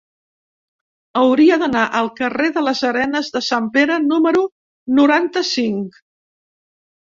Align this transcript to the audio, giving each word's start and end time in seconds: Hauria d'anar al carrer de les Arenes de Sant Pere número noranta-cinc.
Hauria 1.19 1.57
d'anar 1.63 1.83
al 1.99 2.09
carrer 2.21 2.49
de 2.57 2.63
les 2.69 2.81
Arenes 2.93 3.31
de 3.37 3.43
Sant 3.49 3.69
Pere 3.77 4.01
número 4.09 4.43
noranta-cinc. 5.03 6.03